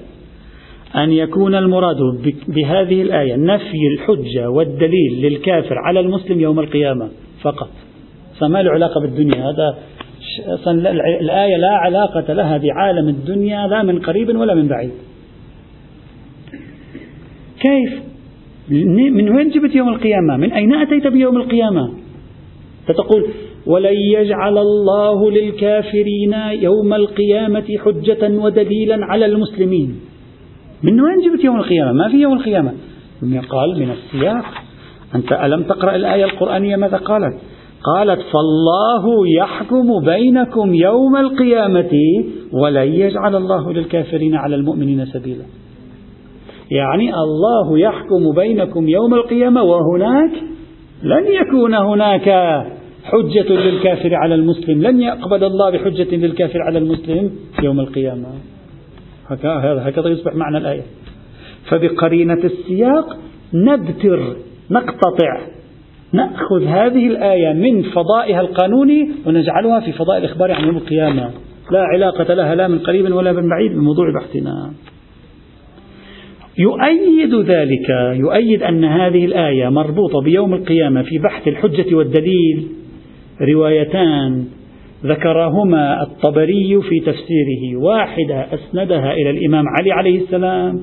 [0.96, 1.96] أن يكون المراد
[2.48, 7.08] بهذه الآية نفي الحجة والدليل للكافر على المسلم يوم القيامة
[7.42, 7.70] فقط.
[8.40, 9.78] فما له علاقة بالدنيا؟ هذا
[11.20, 14.90] الآية لا علاقة لها بعالم الدنيا لا من قريب ولا من بعيد.
[17.60, 18.02] كيف؟
[19.12, 21.92] من وين جبت يوم القيامة؟ من أين أتيت بيوم القيامة؟
[22.86, 23.26] فتقول
[23.66, 30.00] ولن يجعل الله للكافرين يوم القيامة حجة ودليلا على المسلمين.
[30.82, 32.72] من وين جبت يوم القيامة؟ ما في يوم القيامة.
[33.48, 34.44] قال من السياق.
[35.14, 37.34] أنت ألم تقرأ الآية القرآنية؟ ماذا قالت؟
[37.84, 41.92] قالت فالله يحكم بينكم يوم القيامة
[42.52, 45.44] ولن يجعل الله للكافرين على المؤمنين سبيلا.
[46.70, 50.30] يعني الله يحكم بينكم يوم القيامة وهناك
[51.02, 52.28] لن يكون هناك
[53.04, 57.30] حجة للكافر على المسلم لن يقبل الله بحجة للكافر على المسلم
[57.62, 58.26] يوم القيامة.
[59.28, 60.82] هكذا يصبح معنى الآية.
[61.70, 63.16] فبقرينة السياق
[63.54, 64.36] نبتر
[64.70, 65.57] نقتطع.
[66.12, 71.30] نأخذ هذه الآية من فضائها القانوني ونجعلها في فضاء الإخبار عن يوم القيامة.
[71.70, 74.72] لا علاقة لها لا من قريب ولا من بعيد بموضوع بحثنا
[76.58, 82.68] يؤيد ذلك يؤيد أن هذه الآية مربوطة بيوم القيامة في بحث الحجة والدليل
[83.40, 84.44] روايتان
[85.04, 87.76] ذكرهما الطبري في تفسيره.
[87.76, 90.82] واحدة أسندها إلى الإمام علي عليه السلام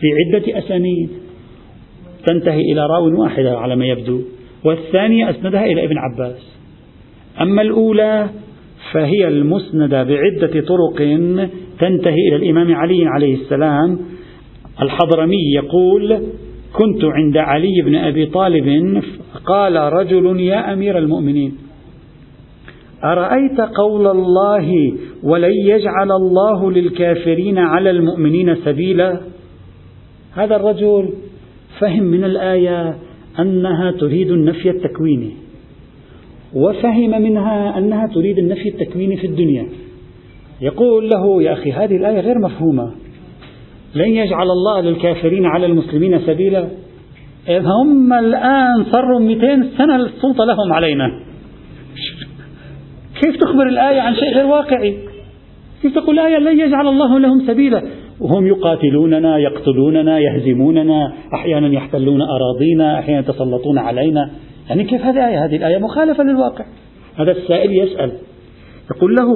[0.00, 1.08] في عدة أسانيد.
[2.26, 4.20] تنتهي إلى راو واحدة على ما يبدو.
[4.64, 6.56] والثانية أسندها إلى ابن عباس.
[7.40, 8.28] أما الأولى
[8.92, 10.96] فهي المسندة بعدة طرق
[11.80, 13.98] تنتهي إلى الإمام علي عليه السلام.
[14.82, 16.22] الحضرمي يقول
[16.72, 19.02] كنت عند علي بن أبي طالب
[19.46, 21.56] قال رجل يا أمير المؤمنين
[23.04, 29.20] أرأيت قول الله ولن يجعل الله للكافرين على المؤمنين سبيلا؟
[30.32, 31.08] هذا الرجل
[31.80, 32.96] فهم من الآية
[33.40, 35.34] أنها تريد النفي التكويني
[36.54, 39.68] وفهم منها أنها تريد النفي التكويني في الدنيا.
[40.60, 42.90] يقول له يا أخي هذه الآية غير مفهومة.
[43.94, 46.68] لن يجعل الله للكافرين على المسلمين سبيلا.
[47.48, 51.08] إذ هم الآن صاروا 200 سنة السلطة لهم علينا.
[53.22, 54.98] كيف تخبر الآية عن شيء غير واقعي؟
[55.82, 57.82] كيف تقول الآية لن يجعل الله لهم سبيلا؟
[58.20, 64.30] وهم يقاتلوننا يقتلوننا يهزموننا أحيانا يحتلون أراضينا أحيانا يتسلطون علينا.
[64.68, 66.64] يعني كيف هذه الآية؟ هذه الآية مخالفة للواقع.
[67.16, 68.12] هذا السائل يسأل
[68.96, 69.26] يقول له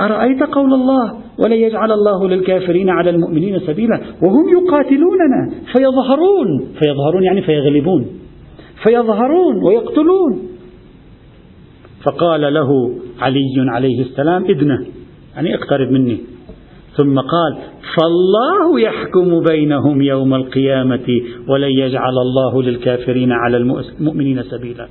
[0.00, 7.42] أرأيت قول الله ولن يجعل الله للكافرين على المؤمنين سبيلا وهم يقاتلوننا فيظهرون فيظهرون يعني
[7.42, 8.06] فيغلبون
[8.82, 10.48] فيظهرون ويقتلون.
[12.04, 12.68] فقال له
[13.20, 14.86] علي عليه السلام ادنه
[15.36, 16.18] يعني اقترب مني.
[16.98, 17.56] ثم قال
[17.96, 24.88] فالله يحكم بينهم يوم القيامة ولن يجعل الله للكافرين على المؤمنين سبيلا.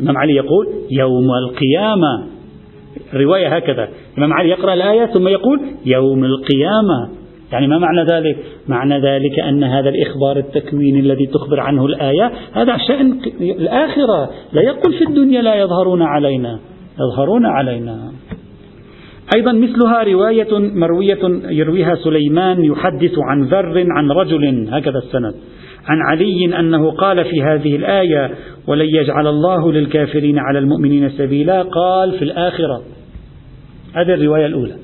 [0.00, 2.24] الإمام علي يقول يوم القيامة.
[3.14, 3.88] رواية هكذا.
[4.12, 7.08] الإمام علي يقرأ الآية ثم يقول يوم القيامة.
[7.52, 8.36] يعني ما معنى ذلك؟
[8.68, 14.30] معنى ذلك أن هذا الإخبار التكويني الذي تخبر عنه الآية هذا شأن الآخرة.
[14.52, 16.58] لا يقول في الدنيا لا يظهرون علينا.
[17.00, 18.12] يظهرون علينا.
[19.36, 25.34] أيضا مثلها رواية مروية يرويها سليمان يحدث عن ذر عن رجل هكذا السند.
[25.86, 28.30] عن علي أنه قال في هذه الآية
[28.66, 32.82] ولن يجعل الله للكافرين على المؤمنين سبيلا قال في الآخرة.
[33.94, 34.74] هذه الرواية الأولى.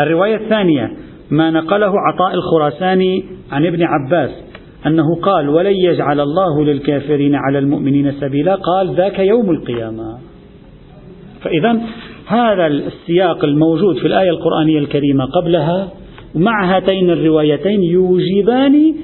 [0.00, 0.90] الرواية الثانية
[1.30, 4.30] ما نقله عطاء الخراساني عن ابن عباس
[4.86, 10.18] أنه قال ولن يجعل الله للكافرين على المؤمنين سبيلا قال ذاك يوم القيامة
[11.42, 11.80] فإذا
[12.30, 15.88] هذا السياق الموجود في الآية القرآنية الكريمة قبلها
[16.34, 18.94] مع هاتين الروايتين يوجبان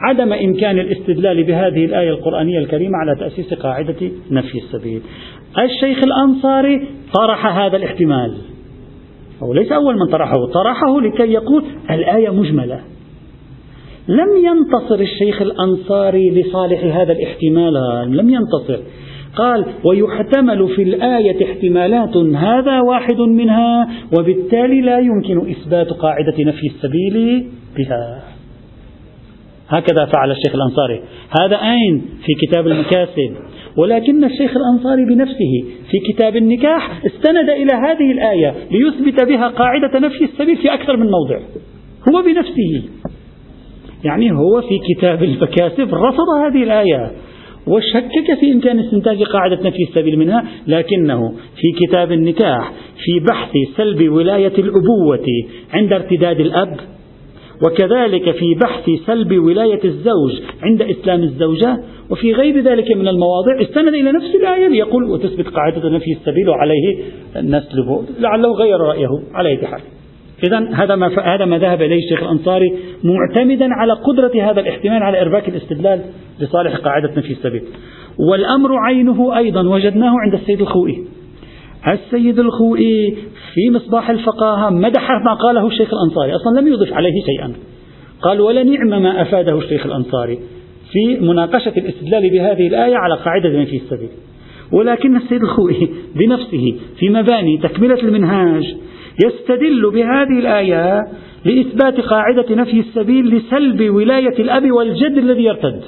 [0.00, 5.00] عدم إمكان الاستدلال بهذه الآية القرآنية الكريمة على تأسيس قاعدة نفي السبيل.
[5.58, 8.34] الشيخ الأنصاري طرح هذا الاحتمال.
[9.42, 12.80] أو ليس أول من طرحه طرحه لكي يقول الآية مجملة.
[14.08, 17.74] لم ينتصر الشيخ الأنصاري لصالح هذا الاحتمال
[18.16, 18.82] لم ينتصر.
[19.36, 27.46] قال ويحتمل في الآية احتمالات هذا واحد منها وبالتالي لا يمكن إثبات قاعدة نفي السبيل
[27.76, 28.22] بها.
[29.68, 31.00] هكذا فعل الشيخ الأنصاري.
[31.40, 33.36] هذا أين في كتاب المكاسب.
[33.78, 40.24] ولكن الشيخ الأنصاري بنفسه في كتاب النكاح استند إلى هذه الآية ليثبت بها قاعدة نفي
[40.24, 41.38] السبيل في أكثر من موضع.
[42.08, 42.82] هو بنفسه.
[44.04, 47.10] يعني هو في كتاب المكاسب رفض هذه الآية.
[47.66, 52.72] وشكك في إمكان استنتاج قاعدة نفي السبيل منها لكنه في كتاب النكاح
[53.04, 55.26] في بحث سلب ولاية الأبوة
[55.72, 56.76] عند ارتداد الأب
[57.66, 61.78] وكذلك في بحث سلب ولاية الزوج عند إسلام الزوجة
[62.10, 66.96] وفي غير ذلك من المواضع استند إلى نفس الآية ليقول وتثبت قاعدة نفي السبيل وعليه
[67.36, 69.08] نسلبه لعله غير رأيه
[69.40, 69.80] أي حال
[70.46, 72.72] إذا هذا ما هذا ما ذهب إليه الشيخ الأنصاري
[73.04, 76.00] معتمدا على قدرة هذا الاحتمال على إرباك الاستدلال
[76.40, 77.62] لصالح قاعدة نفي السبيل.
[78.30, 81.04] والأمر عينه أيضا وجدناه عند السيد الخوئي.
[81.88, 83.16] السيد الخوئي
[83.54, 86.36] في مصباح الفقاهة مدح ما قاله الشيخ الأنصاري.
[86.36, 87.52] أصلا لم يضف عليه شيئا.
[88.22, 90.38] قال ولنعم ما أفاده الشيخ الأنصاري
[90.92, 94.08] في مناقشة الاستدلال بهذه الآية على قاعدة من في السبيل.
[94.72, 98.76] ولكن السيد الخوئي بنفسه في مباني تكملة المنهاج
[99.24, 101.02] يستدل بهذه الآية
[101.44, 105.80] لإثبات قاعدة نفي السبيل لسلب ولاية الأب والجد الذي يرتد.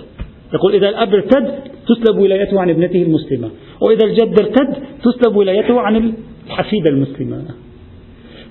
[0.54, 1.54] يقول إذا الأب ارتد
[1.88, 6.12] تسلب ولايته عن ابنته المسلمة وإذا الجد ارتد تسلب ولايته عن
[6.46, 7.42] الحفيدة المسلمة.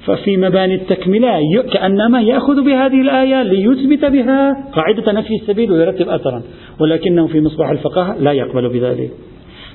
[0.06, 6.44] ففي مباني التكملة كأنما يأخذ بهذه الآية ليثبت بها قاعدة نفي السبيل ويرتب أثرا
[6.80, 9.12] ولكنه في مصباح الفقهاء لا يقبل بذلك.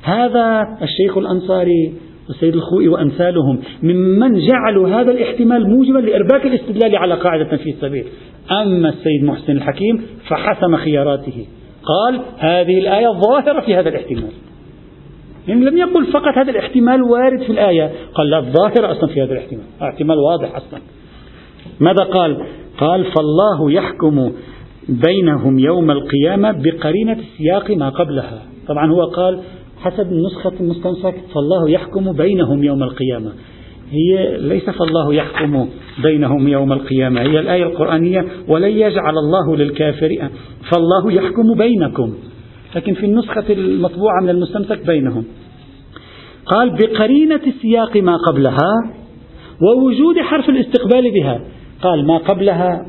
[0.03, 1.93] هذا الشيخ الأنصاري
[2.31, 8.05] والسيد الخوئي وأمثالهم ممن جعلوا هذا الاحتمال موجبا لإرباك الاستدلال على قاعدة نفي السبيل.
[8.63, 11.47] أما السيد محسن الحكيم فحسم خياراته.
[11.83, 14.33] قال هذه الآية ظاهرة في هذا الاحتمال.
[15.49, 17.91] يعني لم يقل فقط هذا الاحتمال وارد في الآية.
[18.15, 19.65] قال لا الظاهرة أصلا في هذا الاحتمال.
[19.83, 20.81] احتمال واضح أصلا.
[21.81, 22.47] ماذا قال؟
[22.79, 24.33] قال فالله يحكم
[24.89, 28.43] بينهم يوم القيامة بقرينة سياق ما قبلها.
[28.69, 29.41] طبعا هو قال
[29.81, 33.33] حسب نسخة المستنسك فالله يحكم بينهم يوم القيامة.
[33.91, 35.69] هي ليس فالله يحكم
[36.03, 40.29] بينهم يوم القيامة هي الآية القرآنية ولن يجعل الله للكافرين
[40.71, 42.15] فالله يحكم بينكم.
[42.77, 45.25] لكن في النسخة المطبوعة من المستمسك بينهم.
[46.47, 48.73] قال بقرينة سياق ما قبلها
[49.63, 51.41] ووجود حرف الاستقبال بها.
[51.83, 52.87] قال ما قبلها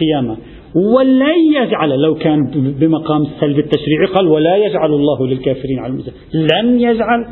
[0.00, 0.36] قيامة.
[0.74, 6.80] ولن يجعل لو كان بمقام السلب التشريعي قال ولا يجعل الله للكافرين على المسلمين لن
[6.80, 7.26] يجعل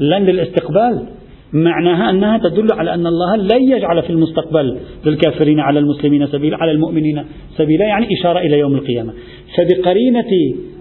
[0.00, 1.06] لن للاستقبال.
[1.52, 6.70] معناها أنها تدل على أن الله لن يجعل في المستقبل للكافرين على المسلمين سبيلا على
[6.70, 7.24] المؤمنين
[7.56, 9.12] سبيلا يعني إشارة إلى يوم القيامة.
[9.56, 10.30] فبقرينة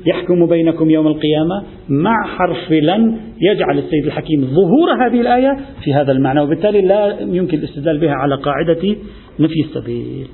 [0.05, 6.11] يحكم بينكم يوم القيامة مع حرف لن يجعل السيد الحكيم ظهور هذه الآية في هذا
[6.11, 8.95] المعنى وبالتالي لا يمكن الاستدلال بها على قاعدة
[9.39, 10.27] نفي السبيل.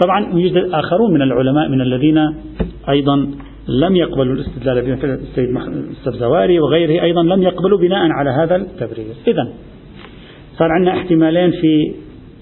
[0.00, 2.18] طبعا يوجد آخرون من العلماء من الذين
[2.88, 3.30] أيضا
[3.68, 5.56] لم يقبلوا الاستدلال بها السيد
[5.90, 9.06] السبزواري وغيره أيضا لم يقبلوا بناء على هذا التبرير.
[9.28, 9.48] إذا
[10.58, 11.94] صار عندنا احتمالين في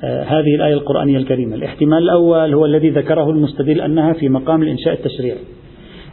[0.05, 1.55] آه، هذه الآية القرآنية الكريمة.
[1.55, 5.39] الاحتمال الأول هو الذي ذكره المستدل أنها في مقام الإنشاء التشريعي.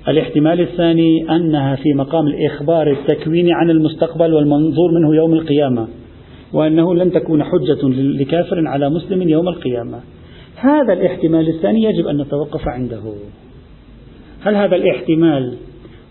[0.08, 5.88] الاحتمال الثاني أنها في مقام الإخبار التكويني عن المستقبل والمنظور منه يوم القيامة
[6.54, 10.00] وأنه لن تكون حجة لكافر على مسلم يوم القيامة.
[10.62, 13.14] هذا الاحتمال الثاني يجب أن نتوقف عنده.
[14.42, 15.58] هل هذا الاحتمال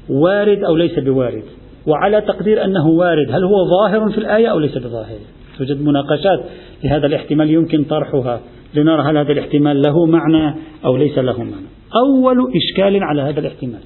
[0.09, 1.45] وارد أو ليس بوارد؟
[1.87, 5.19] وعلى تقدير أنه وارد هل هو ظاهر في الآية أو ليس بظاهر؟
[5.59, 6.45] توجد مناقشات
[6.85, 8.41] لهذا الاحتمال يمكن طرحها
[8.75, 11.67] لنرى هل هذا الاحتمال له معنى أو ليس له معنى.
[11.97, 13.81] أول إشكال على هذا الاحتمال.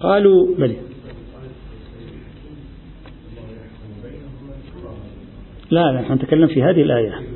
[0.00, 0.76] قالوا بل
[5.70, 7.27] لا نحن نتكلم في هذه الآية.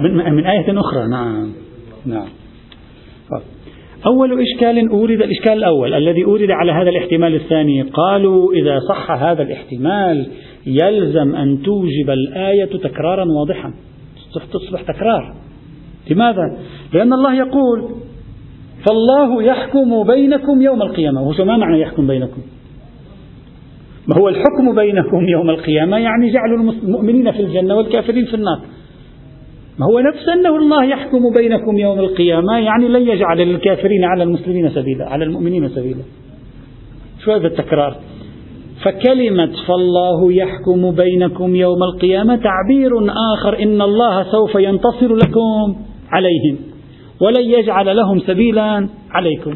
[0.00, 1.08] من آية أخرى.
[1.08, 1.52] نعم.
[2.06, 2.28] نعم.
[4.06, 9.42] أول إشكال أورد الإشكال الأول الذي أورد على هذا الاحتمال الثاني قالوا إذا صح هذا
[9.42, 10.26] الاحتمال
[10.66, 13.74] يلزم أن توجب الآية تكرارا واضحا.
[14.52, 15.34] تصبح تكرار.
[16.10, 16.58] لماذا؟
[16.92, 17.90] لأن الله يقول
[18.86, 21.22] فالله يحكم بينكم يوم القيامة.
[21.22, 22.42] وشو ما معنى يحكم بينكم؟
[24.06, 28.60] ما هو الحكم بينكم يوم القيامة؟ يعني جعل المؤمنين في الجنة والكافرين في النار.
[29.78, 34.70] ما هو نفس أنه الله يحكم بينكم يوم القيامة يعني لن يجعل للكافرين على المسلمين
[34.70, 36.02] سبيلا على المؤمنين سبيلا.
[37.24, 37.96] شو هذا التكرار؟
[38.84, 42.92] فكلمة فالله يحكم بينكم يوم القيامة تعبير
[43.34, 45.76] آخر إن الله سوف ينتصر لكم
[46.10, 46.56] عليهم
[47.20, 49.54] ولن يجعل لهم سبيلا عليكم.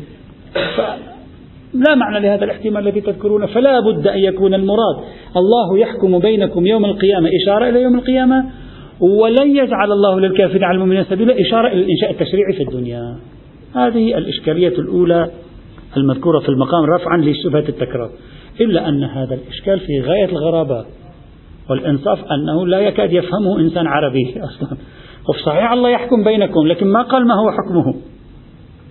[1.74, 4.96] لا معنى لهذا الاحتمال الذي تذكرونه فلا بد أن يكون المراد
[5.37, 8.44] الله يحكم بينكم يوم القيامة إشارة إلى يوم القيامة
[9.00, 13.16] ولن يجعل الله للكافرين على المؤمنين سبيلا إشارة إلى الإنشاء التشريعي في الدنيا.
[13.74, 15.30] هذه الإشكالية الأولى
[15.96, 18.11] المذكورة في المقام رفعا لشبهة التكرار.
[18.61, 20.85] إلا أن هذا الإشكال في غاية الغرابة
[21.70, 24.76] والإنصاف أنه لا يكاد يفهمه إنسان عربي أصلا.
[25.46, 27.94] صحيح الله يحكم بينكم لكن ما قال ما هو حكمه؟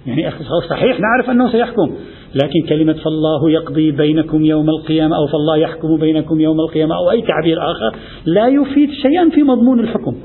[0.06, 0.32] يعني
[0.70, 1.95] صحيح نعرف أنه سيحكم.
[2.36, 7.22] لكن كلمة فالله يقضي بينكم يوم القيامة أو فالله يحكم بينكم يوم القيامة أو أي
[7.22, 10.16] تعبير آخر لا يفيد شيئا في مضمون الحكم.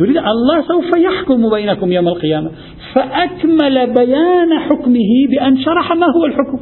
[0.00, 2.50] يريد الله سوف يحكم بينكم يوم القيامة.
[2.94, 6.60] فأكمل بيان حكمه بأن شرح ما هو الحكم.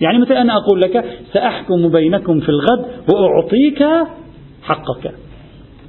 [0.00, 2.84] يعني مثل أنا أقول لك سأحكم بينكم في الغد
[3.14, 4.08] وأعطيك
[4.62, 5.14] حقك.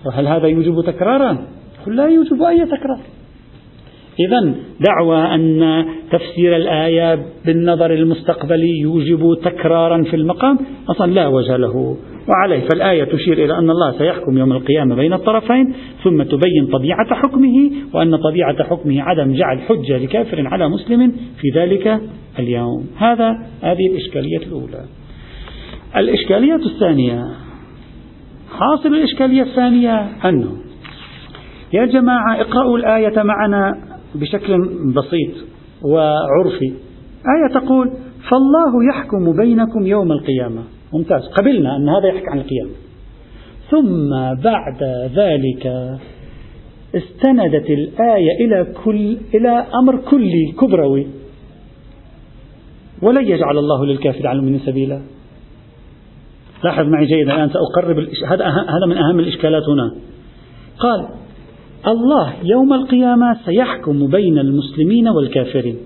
[0.06, 1.38] وهل هذا يوجب تكرارا؟
[1.88, 3.00] لا يوجب أي تكرار.
[4.20, 10.58] إذا دعوى أن تفسير الآية بالنظر المستقبلي يوجب تكرارا في المقام
[10.90, 11.98] أصلا لا وجه له.
[12.30, 17.72] وعليه فالآية تشير إلى أن الله سيحكم يوم القيامة بين الطرفين ثم تبين طبيعة حكمه
[17.94, 22.02] وأن طبيعة حكمه عدم جعل حجة لكافر على مسلم في ذلك
[22.40, 22.88] اليوم.
[22.98, 24.86] هذا هذه الإشكالية الأولى.
[25.98, 27.26] الإشكالية الثانية
[28.52, 30.52] حاصل الإشكالية الثانية أنه
[31.74, 33.93] يا جماعة اقرأوا الآية معنا.
[34.16, 34.58] بشكل
[34.96, 35.32] بسيط
[35.82, 36.74] وعرفي.
[37.36, 37.92] آية تقول
[38.30, 40.64] فالله يحكم بينكم يوم القيامة.
[40.94, 41.28] ممتاز.
[41.28, 42.72] قبلنا أن هذا يحكي عن القيامة.
[43.72, 44.10] ثم
[44.44, 44.84] بعد
[45.16, 45.68] ذلك
[46.96, 51.08] استندت الآية إلى كل إلى أمر كلي كبروي.
[53.02, 55.02] ولن يجعل الله للكافر على من سبيلا.
[56.64, 59.96] لاحظ معي جيدا الآن سأقرب هذا هذا من أهم الإشكالات هنا.
[60.80, 61.08] قال
[61.88, 65.78] الله يوم القيامة سيحكم بين المسلمين والكافرين.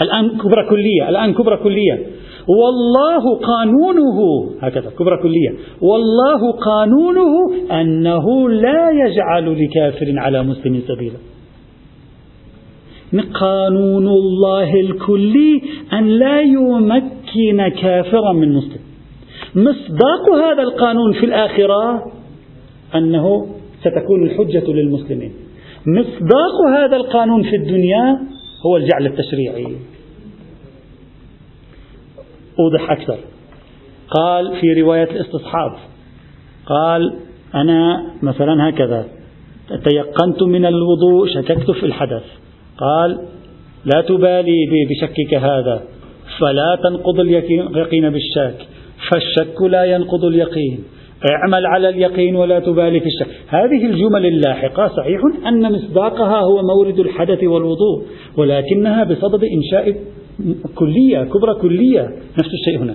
[0.00, 2.06] الآن كبرى كلية الآن كبرى كلية.
[2.48, 4.18] والله قانونه
[4.60, 5.50] هكذا كبرى كلية.
[5.80, 11.16] والله قانونه أنه لا يجعل لكافر على مسلم سبيلا.
[13.34, 15.62] قانون الله الكلي
[15.92, 18.80] أن لا يمكن كافرا من مسلم.
[19.54, 22.12] مصداق هذا القانون في الآخرة
[22.94, 23.46] أنه
[23.80, 25.32] ستكون الحجة للمسلمين.
[25.86, 28.18] مصداق هذا القانون في الدنيا
[28.66, 29.76] هو الجعل التشريعي.
[32.58, 33.18] أوضح أكثر.
[34.08, 35.72] قال في رواية الاستصحاب
[36.66, 37.14] قال
[37.54, 39.06] أنا مثلا هكذا
[39.68, 42.24] تيقنت من الوضوء شككت في الحدث.
[42.78, 43.18] قال
[43.84, 45.82] لا تبالي بشكك هذا
[46.38, 48.66] فلا تنقض اليقين بالشك
[49.10, 50.84] فالشك لا ينقض اليقين.
[51.28, 53.26] أعمل على اليقين ولا تبالي في الشك.
[53.48, 58.02] هذه الجمل اللاحقة صحيح أن مصداقها هو مورد الحدث والوضوء
[58.36, 59.94] ولكنها بصدد إنشاء
[60.74, 62.02] كلية كبرى كلية.
[62.38, 62.94] نفس الشيء هنا.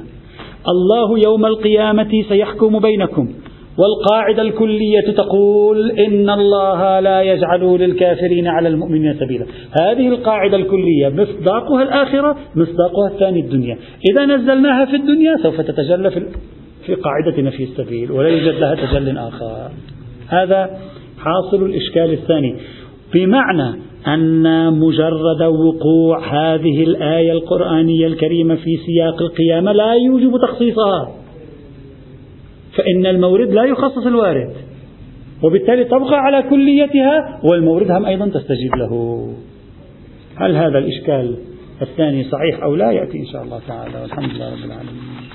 [0.68, 3.30] الله يوم القيامة سيحكم بينكم
[3.78, 9.46] والقاعدة الكلية تقول إن الله لا يجعل للكافرين على المؤمنين سبيلا.
[9.82, 13.78] هذه القاعدة الكلية مصداقها الآخرة مصداقها الثاني الدنيا.
[14.12, 16.18] إذا نزلناها في الدنيا سوف تتجلى في
[16.86, 19.72] في قاعدة نفي السبيل ولا يوجد لها تجل آخر.
[20.28, 20.80] هذا
[21.20, 22.56] حاصل الإشكال الثاني.
[23.14, 23.76] بمعنى
[24.08, 31.12] أن مجرد وقوع هذه الآية القرآنية الكريمة في سياق القيامة لا يوجب تخصيصها.
[32.78, 34.54] فإن المورد لا يخصص الوارد
[35.44, 39.26] وبالتالي تبقى على كليتها والمورد هم أيضا تستجيب له.
[40.36, 41.36] هل هذا الإشكال
[41.82, 44.02] الثاني صحيح أو لا؟ يأتي إن شاء الله تعالى.
[44.02, 45.35] والحمد لله رب العالمين.